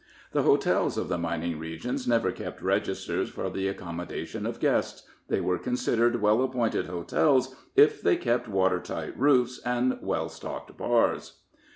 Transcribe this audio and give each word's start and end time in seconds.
The 0.31 0.41
hotels 0.41 0.97
of 0.97 1.09
the 1.09 1.19
mining 1.19 1.59
regions 1.59 2.07
never 2.07 2.31
kept 2.31 2.63
registers 2.63 3.29
for 3.29 3.51
the 3.51 3.67
accommodation 3.67 4.47
of 4.47 4.59
guests 4.59 5.03
they 5.27 5.39
were 5.39 5.59
considered 5.59 6.23
well 6.23 6.41
appointed 6.41 6.87
hotels 6.87 7.55
if 7.75 8.01
they 8.01 8.17
kept 8.17 8.47
water 8.47 8.79
tight 8.79 9.13
roofs 9.15 9.61
and 9.63 9.99
well 10.01 10.27
stocked 10.27 10.75
bars. 10.75 11.41